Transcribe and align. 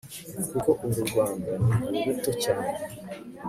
Kuko 0.49 0.69
uru 0.85 1.01
Rwanda 1.09 1.51
ni 1.89 1.99
ùruto 2.07 2.31
cyane 2.43 2.73